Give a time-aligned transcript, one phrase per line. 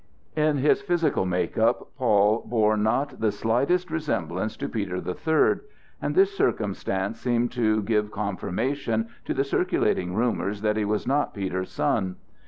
[0.35, 5.61] In his physical make up Paul bore not the slightest resemblance to Peter the Third,
[6.01, 11.35] and this circumstance seemed to give confirmation to the circulating rumors that he was not
[11.35, 12.15] Peter's son.